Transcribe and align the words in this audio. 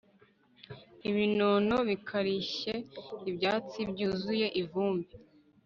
ibinono 1.09 1.75
bikarishye 1.89 2.73
ibyatsi 3.29 3.79
byuzuye 3.91 4.47
ivumbi 4.61 5.11